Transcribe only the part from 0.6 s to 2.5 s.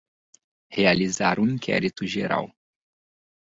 Realizar um inquérito geral